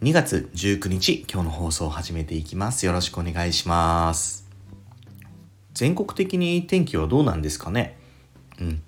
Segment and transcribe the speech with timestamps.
[0.00, 2.86] 2月19日今日の放送を始めていきます。
[2.86, 4.48] よろしくお願いします。
[5.74, 7.98] 全国的に天気はどうなんですかね？
[8.60, 8.82] うん。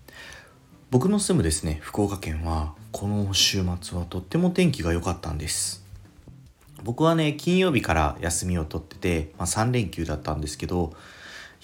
[0.92, 5.84] 僕の住むですね福岡県はこの週末はとっても天気が良かったんです。
[6.84, 10.92] 僕はね金曜日から休みを取ってて、まあ、3連休だったんですけど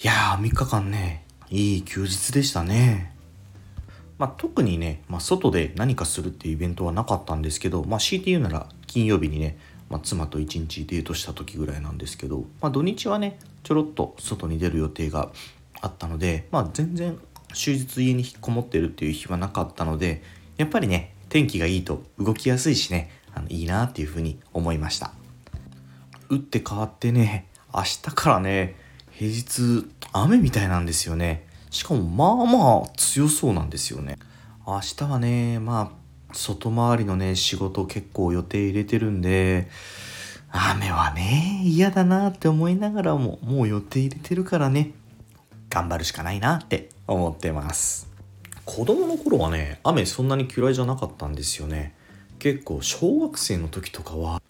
[0.03, 3.13] いやー3日間ねいい休日でしたね。
[4.17, 9.57] まあ、特にね、まあ、外で何かするっていうイベントはなかったんですけど、まあ、強いて言うなら金曜日にね、
[9.89, 15.29] まあ、妻と一日デートした時ぐらいなんですけど、まあ、土日はねちょろっと外に出る予定が
[15.81, 17.19] あったので、まあ、全然
[17.53, 20.23] 終日家に引っこもってるっていう日はなかったので
[20.57, 25.11] やっぱりね天気がいいと動きやすいしねあのいいなっていうふうに思いました。
[26.29, 28.75] 打って変わってね明日からね
[29.11, 31.46] 平日雨みたいなんですよね。
[31.77, 34.17] しかもまあまあ強そうなんですよね。
[34.65, 39.69] 明日はねまあ外回りのね仕事結構予定入れてるんで
[40.49, 44.93] 雨はね嫌だなって思いながらももう予定入れてるからね
[45.69, 48.09] 頑張るしかないなって思ってます。
[48.65, 51.93] 子供の頃はね雨そんなに嫌いじゃなかったんですよね。
[52.39, 54.41] 結構小学生の時とかは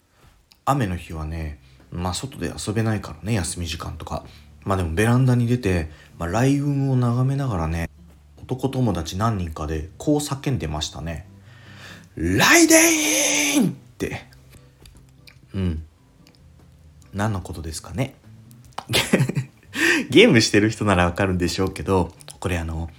[0.64, 1.60] 雨の日はね
[1.92, 4.24] まあ外で遊べないからね休み時間とか。
[4.64, 5.88] まあでもベランダに出て、
[6.18, 7.88] まあ、雷雲を眺めながらね
[8.38, 11.28] 男友達何人かでこう叫んでましたね
[12.16, 14.26] 「ライデイン!」って。
[15.54, 15.82] うん。
[17.12, 18.14] 何のことですかね。
[20.10, 22.90] ゲームしてる人ならわかるんでしょうけどこれあの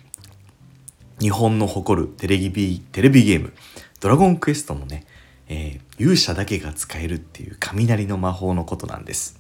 [1.19, 3.53] 日本の誇るテレビテレビゲーム
[4.00, 5.06] 「ドラゴンクエスト」のね、
[5.47, 9.40] えー、勇者だけが使えるっていう雷の魔法のことなんです。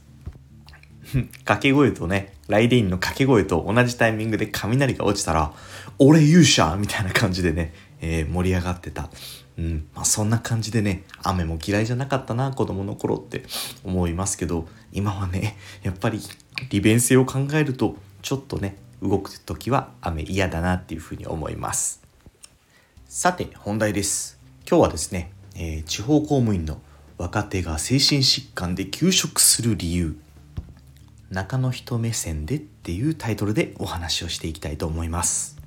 [1.45, 5.53] 掛け声とね、ライデインの掛け声と同じタイミングで雷が落ちたら、
[5.99, 9.09] 俺勇者みたいな感じでね、えー、盛り上がってた。
[9.57, 13.43] うん、まあそんな感じでね、雨も嫌いじゃなかったな、子供の頃って
[13.83, 16.19] 思いますけど、今はね、やっぱり
[16.71, 22.01] 利便性を考えると、ちょっとね、動く時は雨嫌だなっていうふうに思います。
[23.07, 24.39] さて、本題です。
[24.67, 26.81] 今日はですね、えー、地方公務員の
[27.19, 30.17] 若手が精神疾患で休職する理由
[31.31, 35.57] 中の人目線でっていうタイトルでお話をしていきたいと思います。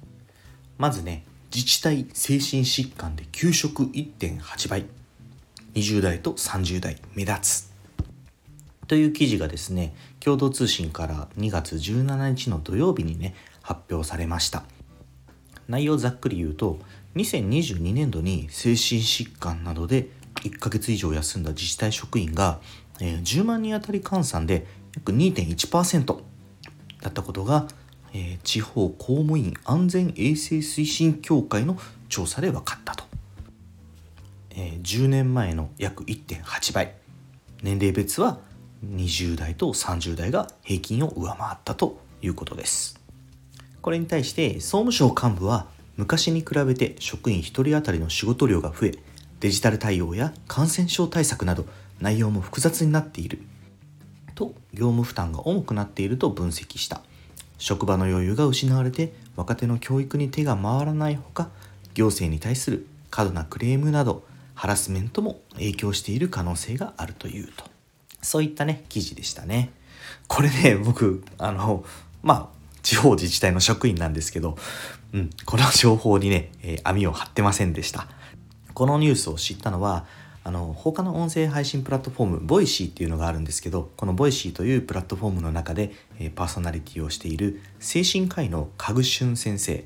[0.79, 1.25] まずね
[1.55, 4.87] 自治体精神疾患で給食1.8倍。
[5.75, 7.73] 20代と30代目立つ。
[8.89, 14.65] という記事がですね共同通信から2月17日の土曜日にね発表されました。
[15.69, 16.79] 内容ざっくり言うと
[17.15, 22.61] 2022年度に精神疾患などで1ヶ月以上休んだ自治体職員が
[22.99, 26.21] 10万人当たり換算で約2.1%
[27.01, 27.67] だったことが、
[28.13, 33.05] えー、地方公務員安全衛生推進協会の調査で分かったと、
[34.51, 36.95] えー、10年前の約1.8倍。
[37.63, 38.41] 年齢別は
[38.85, 43.01] 20代と30代が平均を上回ったということです。
[43.81, 45.67] これに対して総務省幹部は
[45.97, 48.93] 昔に比べて職員1人当たりの仕事量が増え
[49.41, 51.67] デジタル対応や感染症対策など
[52.01, 53.43] 内容も複雑になっている。
[54.35, 54.55] と。
[54.73, 57.03] 業務負担が重くなっていると分析した。
[57.59, 61.49] 職場の余裕が失われて若手の教育に手が回らないほか
[61.95, 67.65] 行政に対する過度なクレームなどハラスメントも影響している可能性があるというと。
[68.21, 69.71] そういったね記事でしたね。
[70.27, 71.85] これね僕あの
[72.23, 72.49] まあ
[72.83, 74.57] 地方自治体の職員なんですけど、
[75.13, 78.09] うん、この情報にね、えー、網を張ってませんでした。
[78.75, 80.07] このニュースを知ったのは
[80.45, 89.85] あの他の音声配信プラットフォーム Voicy っていうのがあるんですけどこの Voicy というプラットフォームの中で、えー、パーソナリティをしている精神科医のカグシュン先生。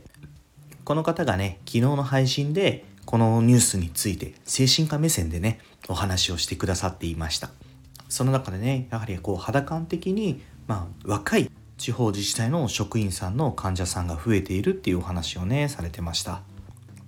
[0.84, 5.58] この方がね昨日の配信でこのニュースについて精神科目線でね
[5.88, 7.50] お話をしてくださっていました。
[8.08, 16.42] その中でねやはりこう肌感的に、まあ、若い地方自治体の職員さんの患者さんが増えているっていうお話をねされてました。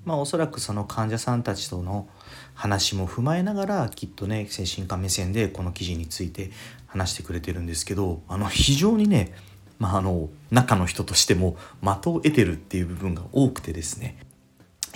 [0.09, 2.09] まあおそらくその患者さんたちとの
[2.55, 6.51] 話も踏まえながらきっとね精神科目線でこの記事について
[6.87, 9.35] 話してくれてるんですけどあの非常にね
[9.79, 14.19] まあ、あの中の人としても的を得てるっていう部分が多くてですね。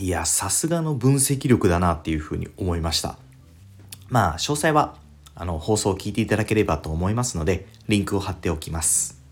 [0.01, 3.17] いやさすがの分析力だなっていうふうに思いました。
[4.09, 4.97] まあ詳細は
[5.37, 9.23] あの放送を聞いていただければと思いますのでリンクを貼っておきます。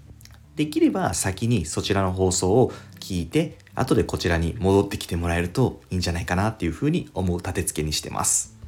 [0.54, 8.60] できれば先にそちらの放送を聞いて後でこちらに戻ってきてもらえるといいんじゃないかなっていうふうに思う立て付けにしてます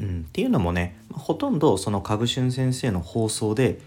[0.00, 3.80] うん、っていうのもねほとんどその株春先生の放送で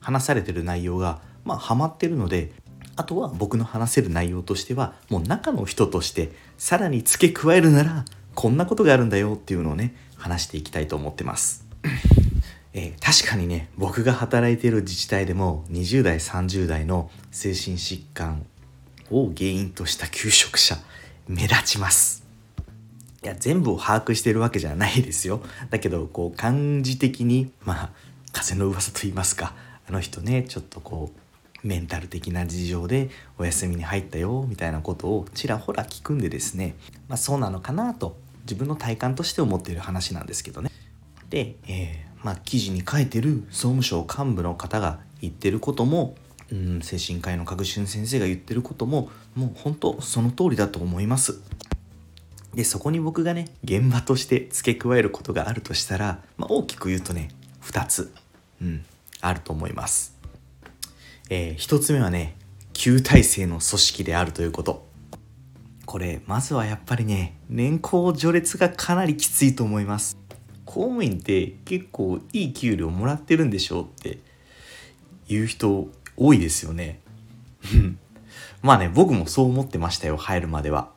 [0.00, 2.52] 話されてる内容がまあハマってるので
[2.96, 8.04] あとは僕の話せる内容としてはもう中の人としてさらに付け加えるなら
[8.34, 11.66] こんなことがあるんだよっていうのをね話していきたいと思ってます。
[12.72, 18.46] えー、確かにね僕が働いている自治体でも20代30代の精神疾患
[19.10, 20.76] を原因とした求職者
[21.28, 22.24] 目立ちます。
[23.22, 25.42] いや全部を把握してるわけじゃないですよ。
[25.70, 27.90] だけどこう感じ的にまあ
[28.32, 29.54] 風の噂と言いますか
[29.88, 36.74] あの人ねちょっとこうメンタル的な事情でお休みに入ったよみたいなことをちらほら聞くんでですね、
[37.08, 40.70] まあ、そうなのかなと自分の体感として思っている話なんですけどね。
[41.28, 46.16] で、えー、まあ、記事に書いてる総務省幹部の方が言ってることも、
[46.52, 51.40] うん、精神科医の角春先生が言ってることももう本当その通りだと思います。
[52.54, 57.28] でそこに僕がね現場として付け加えることがあるとしたら、まあ、大きく言うとね
[57.62, 58.12] 2つ、
[58.60, 58.84] うん、
[59.20, 60.16] あると思います。
[61.28, 62.36] えー、1つ目はね
[62.72, 64.88] 旧体制の組織であるということ。
[65.86, 70.16] これまずはやっぱりね年功序列がかなりきついと思います。
[70.64, 74.18] 公務員って結構いい給料もらってるんでしょうって
[75.26, 75.88] 言う人
[76.20, 77.00] 多いですよね。
[78.62, 80.90] まあね僕もそう思ってましたよ入るまでは。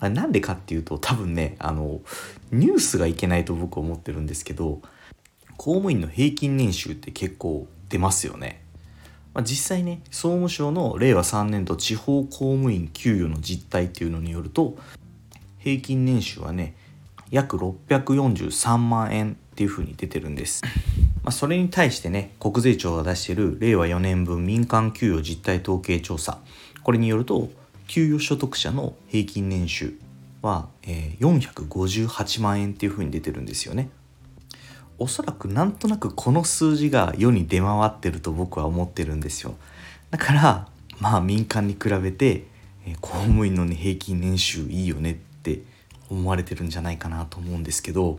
[0.00, 2.00] なんでかっていうと多分ねあの
[2.52, 4.80] ニュースがいけないと僕は思ってるんですけど
[5.56, 8.62] 公務員の平均年収って結構出ますよね。
[9.34, 14.78] まあ、実際ね総務省の令和3年度地方公務員給与の実態っていうのによると
[15.58, 16.74] 平均年収はね
[17.30, 20.62] 約643万円っていうふうに出てるんです。
[21.24, 26.38] まあ、それに対してね国税庁が出している令和4年分民間給与実態統計調査
[26.84, 27.50] これによると
[27.88, 29.98] 給与所得者の平均年収
[30.42, 33.90] は、えー、458万円っていうふうに出てるんですよね。
[35.00, 39.54] おそらくなんとなくこの数字が世に出回ってると僕は思ってるんですよ
[40.10, 40.68] だから
[40.98, 42.46] まあ民間に比べて、
[42.84, 45.62] え公務員の、ね、平均年収いいよねって
[46.10, 48.18] 思われてるんじゃないかなと思うんですけど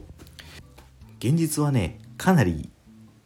[1.19, 2.69] 現実はねかなり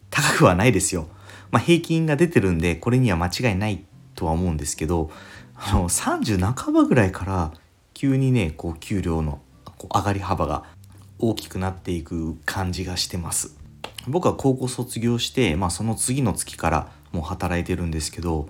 [0.09, 1.07] 高くはないですよ。
[1.51, 3.85] まあ、平均が出てるんでこれには間違いない
[4.15, 5.11] とは思うんですけど
[5.55, 7.51] あの30半ばぐらいから
[7.93, 9.39] 急にねこう給料の
[9.77, 10.63] こう上がり幅が
[11.19, 13.55] 大きくなっていく感じがしてます。
[14.07, 18.49] 僕は高校卒業して、まあ、その次の月からもう働いてるんですけど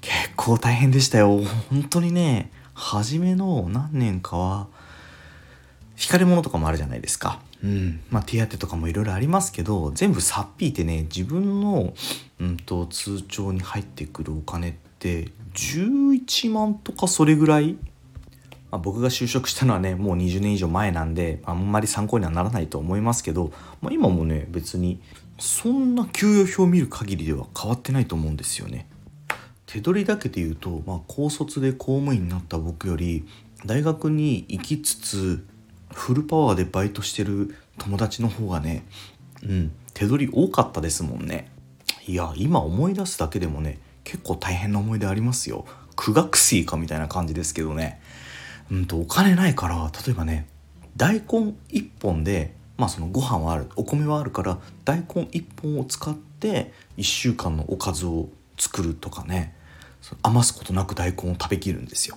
[0.00, 1.40] 結構大変でしたよ。
[1.70, 4.66] 本当にね初めの何年かは
[6.02, 7.40] 引かれ物とかもあるじゃないですか。
[7.62, 11.94] うんまあ、手当とかもいろいろありますけど全部さっぴいてね自分の、
[12.40, 17.76] うんと、通帳に入ってくるお金って11万とかそれぐらい
[18.72, 24.98] まあ、僕が就職したのはねもう20年以上前なんであんまり参考にはならないと思いますけど、まあ、今もね別に
[25.38, 28.88] そんな給与表を見る限りでは変わってないと思うんですよね。
[29.66, 33.26] 手取りだけで言うと、まあ、高卒で公務員になった僕より
[33.64, 35.46] 大学に行きつつ
[35.92, 38.84] フルパワーでバイトしてる友達の方がね
[39.42, 41.50] うん手取り多かったですもんね。
[42.06, 45.64] いや今思い出すだけでもね結構大変な思い出ありますよ。
[45.94, 48.00] 苦学生かみたいな感じですけどね。
[48.70, 50.46] うんとお金ないから例えばね
[50.96, 58.28] 大根1本でまあそのご飯はあるお米はあるから大根1本を使って1週間のおかずを
[58.58, 59.54] 作るとかね
[60.22, 62.16] 余すことなく大根を食べきるんですよ。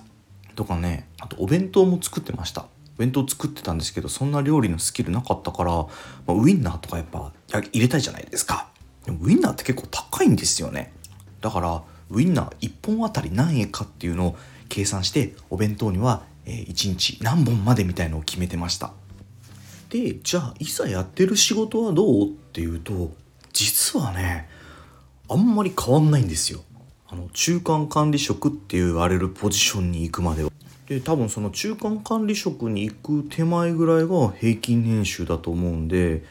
[0.54, 2.66] とかねあとお弁当も作ってました。
[2.98, 5.88] 弁当作ってたんですけどそんな料理のスキルなかったから、ま
[6.28, 8.68] あ、ウインナーとかやっぱ入れたいじゃないですか。
[9.04, 10.92] でもウインナーって結構高いんですよね。
[11.40, 14.36] だからウインナー1本あたり何円かっていうのを
[14.68, 18.92] 計算してお弁当には1日何本までみたいのを決めてました。
[19.90, 23.12] でじゃあいざやってる仕事はどうっていうと
[23.52, 24.48] 実はね
[25.28, 26.60] あんまり変わんないんですよ。
[27.08, 30.50] あの中間管理職って言われるポジションに行くまでは。
[30.88, 36.24] で多分その中間管理職に行く手前ぐらいが平均年収だと思うんで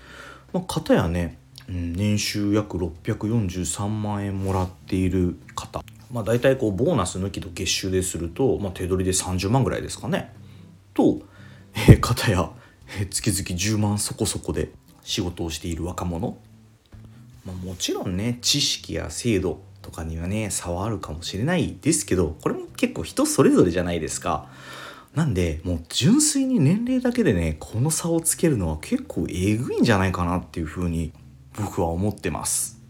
[0.53, 10.33] まあ片やね、うん、年収約643万円もらっている方まあ、大体こうボーナス抜きと月収ですると、まあ、手取りで30万ぐらいですかね。
[10.93, 11.19] と、
[11.89, 12.51] えー、片や、
[12.99, 14.69] えー、月々10万そこそこで
[15.03, 16.37] 仕事をしている若者。
[17.45, 24.49] まあ、もちろんね知識や制度とかにはね差はあるかもしれないですけどこれも結構人それぞれじゃないですか。
[25.13, 31.13] なんでもう純粋に年齢だけでねこの差をつけるのは結構えぐいんじゃないかなっていうふうに
[31.57, 32.81] 僕は思ってます。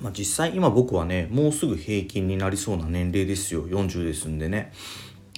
[0.00, 4.72] まあ、実際今僕はねもうすぐ平均になりそうな年齢ですよ40ですんでね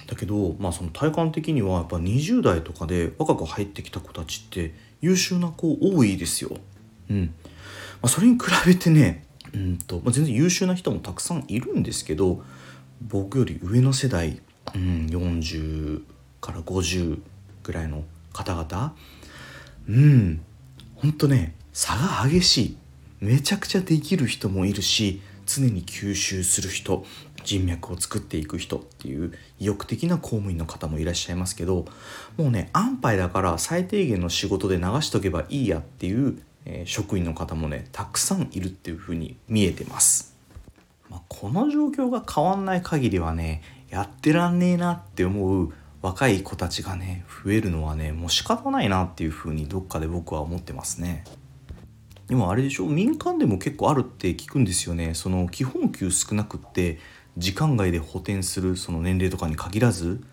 [0.07, 6.57] だけどまあその体感的にはやっぱ20代とかで若く入ってきた子たちって優秀な子多いですよ。
[7.09, 7.33] うん。
[8.01, 12.43] まあ、それに比べてねうんと、まあ、全然優秀な人もたくさんいるんですけど
[13.01, 14.41] 僕より上の世代、
[14.73, 16.03] うん、40
[16.41, 17.19] から50
[17.63, 18.95] ぐらいの方々
[19.87, 20.41] うん
[20.95, 22.77] ほんとね差が激しい。
[23.23, 27.05] めちゃくちゃできる人もいるし常に吸収する人
[27.45, 31.85] 人脈を作っていく人っていう意欲的な公務員の方もいらっしゃいますけど
[32.35, 40.35] もうね安牌だから最低限の仕事で流しとけばいいやっていう、え、職員の方もねたくさんいるっていう風に見えてます、
[41.09, 51.23] まあ、この状況が変わんない限りはねやってらんねえなって思う若い子たちがね増えるのはねもう仕方ないなっていう風にどっかで僕は思ってますね。
[52.27, 52.85] でもあれでしょ？
[52.85, 55.13] 民間でも結構あるって聞くんですよね。
[55.13, 56.99] その基本給少なくって
[57.37, 60.23] 時間外で補填するその年齢とかに限らず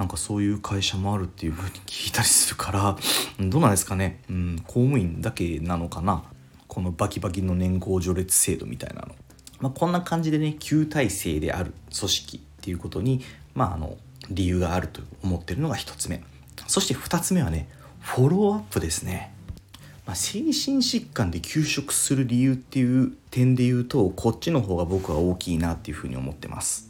[0.00, 2.96] なんかそういう会社もあるっていう風に聞いたりするから
[3.38, 6.24] どうなんですかね、うん、公務員だけなのかな。
[6.68, 9.14] このバキバキの年功序列制度みたいなの、
[9.58, 13.20] まあ、こんな感じでね旧体制である組織っていうことに
[13.54, 13.98] まああの
[14.30, 16.24] 理由があると思ってるのが1つ目。
[16.66, 19.34] そして2つ目はねフォローアップですね。
[20.06, 26.89] ま、精神疾患で休職する理由っていう点で言うとこっちの方が僕は大きいなっていうふうに思ってます。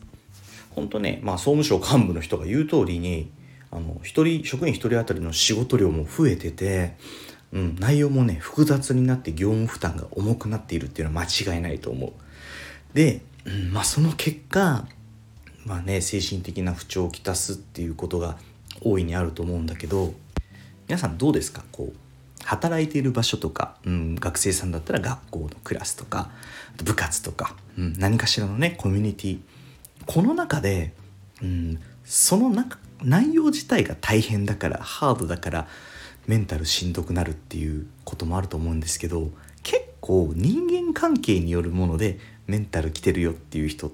[0.70, 3.30] 本当ね、まあ、総務省幹部の人が言う通りに
[3.70, 6.96] あの一人職員1人当たりの仕事量も増えてて、
[7.52, 12.12] うん、内容もね複雑になって業務負担が重くなっているっていうのは間違いないと思う。
[12.94, 14.86] で、うんまあ、その結果
[15.64, 18.38] まあね精神的な不調をきたすっていうことが
[18.82, 20.14] 大いにあると思うんだけど
[20.88, 21.62] 皆さんどうですか？
[21.70, 21.96] こう
[22.44, 26.30] 働いている場所とか、うん、学生さんだったら学校のクラスとか
[26.82, 29.38] 部活とか、うん、何かしらのねコミュニティ
[30.12, 30.92] この中で、
[31.40, 35.68] うん、その中内容自体が大変だからハードだから
[36.26, 39.30] メンタルしんどくなるっていうこともあると思うんですけど
[39.62, 43.92] 結構人間関係によるものでメンタル来てるよっていう人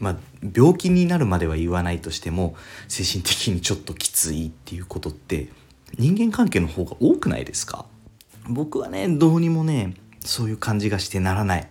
[0.00, 0.16] まあ
[0.52, 2.56] 病気になるまでは言わないとしても
[2.88, 5.50] 精神的にちょっときついっていうことって
[5.98, 7.86] 人間関係の方が多くないですか？
[8.48, 11.68] 僕はねどうにもねそういう感じがしてならない。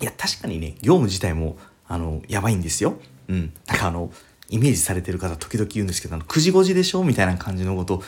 [0.00, 1.56] いや確かにね業務自体も
[1.92, 2.96] あのやばいんですよ。
[3.28, 3.52] うん。
[3.66, 4.10] なんかあの
[4.48, 8.02] イメージされてる方時々言うんですけどあの9時5時でしょみたいな感じのこと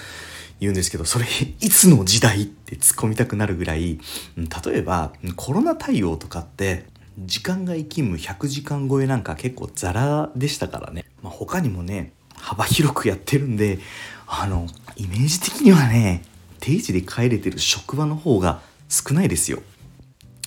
[0.60, 1.26] 言うんですけどそれ
[1.60, 3.98] いつの時代って突っ込みたくなるぐらい
[4.36, 6.84] 例えばコロナ対応とかって
[7.18, 13.78] 時間外勤務100時間超えなんか結構ザラでしたからね、まあ、他にもね幅広くやってるんで
[14.26, 16.24] あのイメージ的にはね
[16.60, 19.62] 定時で帰れてる職場の方が少ないですよ。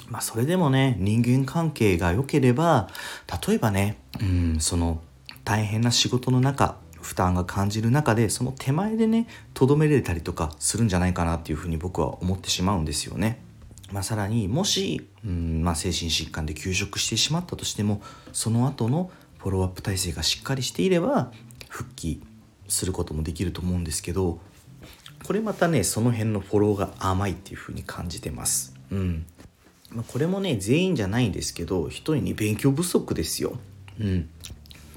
[0.07, 2.89] まあそれでもね人間関係が良ければ
[3.47, 5.01] 例えばねうんその
[5.43, 13.41] 大変な仕事の中負担が感じる中でその手前でねとどめれたりとかするんじゃないかなっていうふうに僕は思ってしまうんですよね。
[13.91, 18.01] まあ、さらにもし、うんまあ、精神疾患で休職してしまったとしても
[18.33, 21.31] その後のフォローアップ体制がしっかりしていれば
[21.69, 22.21] 復帰
[22.67, 24.41] することもできると思うんですけど
[25.23, 29.25] これまたねその辺のフォローが甘いっていう風に感じてますうん
[29.91, 33.57] まあ、これもね全員じゃないんですけど一人に勉強不足ですよ。
[33.99, 34.29] うん。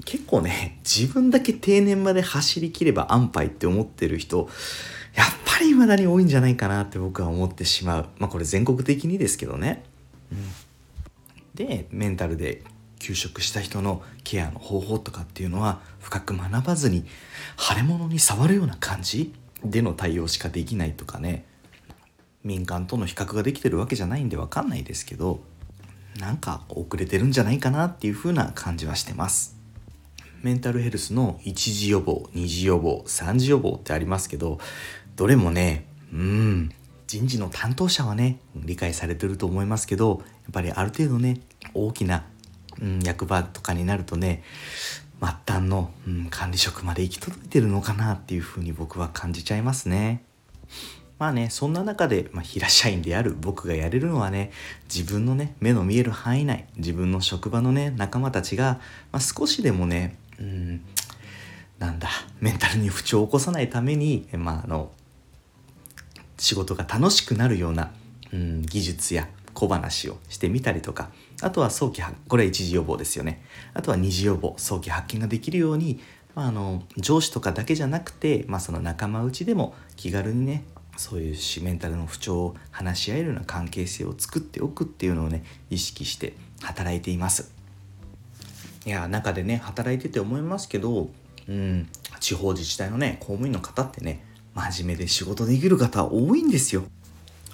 [0.05, 4.49] 結構ね 自分だけ定年まで走りきれば安牌って思ってる人
[5.15, 8.09] やっぱり未だに多いんじゃないかなって僕は思ってしまう。
[8.17, 9.83] まあこれ全国的にですけどね、
[10.31, 10.37] うん、
[11.53, 12.63] でメンタルで
[12.99, 17.05] 休職した人のケアの方法とかっていうのは深く学ばずに
[17.57, 19.33] 腫れ物に触るような感じ
[19.63, 21.45] での対応しかできないとかね。
[22.43, 25.41] 民間との比較ができてるわけじゃないんで分かんないですけど
[26.19, 29.57] なんか遅れてるんじゃないかなっていう風な感じはしてます
[30.41, 34.59] メンタルヘルスの1次予防2次予防3次予防ってありますけど
[35.15, 36.71] どれもねうん
[37.07, 41.41] 人事の担当者はね理解されてると思いますけどやっぱりある程度ね
[41.73, 42.25] 大きな
[42.81, 44.43] うん、役場とかになるとね
[45.19, 50.23] 末端の、うん、管理職まで行き届いてるのかなっていうふうに僕は感じちゃいますね。
[51.21, 54.51] まあね、そんな中で、まあ、平社員である僕がやれるのはね、
[54.91, 58.79] 自分のね、目の見える範囲内、自分の職場のね、仲間たちが、
[59.11, 60.81] まあ、少しでもね、うん、
[61.77, 62.09] なんだ、
[62.39, 64.89] メンタルに不調を起こさないために、まあ、あの、
[66.39, 67.91] 仕事が楽しくなるような、
[68.33, 71.11] うん、技術や小話をしてみたりとか
[71.43, 73.43] あとは早期これは一時予防ですよね。
[73.75, 75.99] あとは二次予防早期発見ができるように、
[76.33, 80.63] まあ、あの上司とかだけじゃなくて、まあ、その仲間内でも気軽にね
[80.97, 87.51] そういうメンタルの不調を話し合えるような関係性を作っておくっていうのをね意識して働いています。
[88.85, 91.09] いや中でね働いてて思いますけど
[91.47, 91.87] うん
[92.19, 96.83] 地方自治体のね公務員の方ってね真面目で仕事できる方多いんですよ。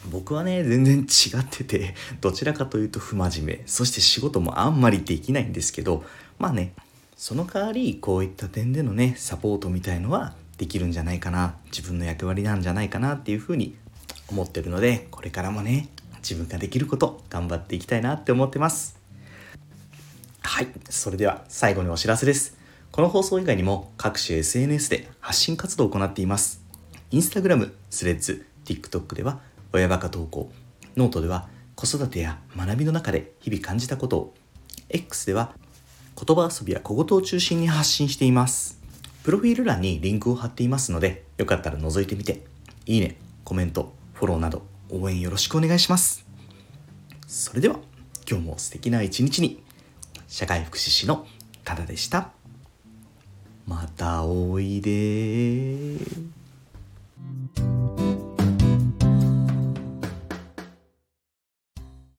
[0.09, 3.63] 僕はね全然違っててどちらかというと不真面目。
[3.65, 6.03] そして仕事もあんまりできないんですけど
[6.39, 6.73] まあね
[7.15, 11.55] その代わりこういった点でのねサポートみたいのはできるんじゃないかな。
[11.65, 13.75] 自分の役割なんじゃないかなっていうふうに
[14.29, 18.99] 思ってるのでこれからもね自分ができること頑張っていきたいなって思ってます。
[20.41, 22.57] はいそれでは最後にお知らせです。
[22.91, 26.63] この放送以外にも各種 SNS で発信活動を行っています。
[27.11, 29.39] インスタグラム、スレッズ、TikTok では
[29.71, 30.51] 親バカ投稿
[30.95, 34.33] ノートでは子育てや学びの中で日々感じたことを
[34.89, 35.53] X では
[36.15, 38.76] 言葉遊びや小言を中心に発信しています。
[39.27, 42.45] プロフィール欄にリンクを貼っていますのでよかったら覗いてみて。
[42.85, 46.25] いいねコメントフォローなど応援よろしくお願いします。
[47.27, 47.77] それでは
[48.25, 49.61] 今日も素敵な一日に
[50.29, 51.27] 社会福祉士の
[51.65, 52.31] タダでした。
[53.65, 55.97] またおいで。